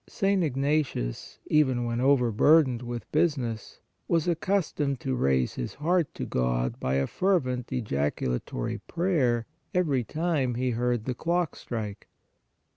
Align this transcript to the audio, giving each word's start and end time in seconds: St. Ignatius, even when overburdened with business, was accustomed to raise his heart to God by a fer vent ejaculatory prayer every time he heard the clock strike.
St. 0.09 0.43
Ignatius, 0.43 1.37
even 1.45 1.85
when 1.85 2.01
overburdened 2.01 2.81
with 2.81 3.11
business, 3.11 3.81
was 4.07 4.27
accustomed 4.27 4.99
to 5.01 5.13
raise 5.13 5.53
his 5.53 5.75
heart 5.75 6.11
to 6.15 6.25
God 6.25 6.79
by 6.79 6.95
a 6.95 7.05
fer 7.05 7.37
vent 7.39 7.71
ejaculatory 7.71 8.79
prayer 8.87 9.45
every 9.75 10.03
time 10.03 10.55
he 10.55 10.71
heard 10.71 11.05
the 11.05 11.13
clock 11.13 11.55
strike. 11.55 12.07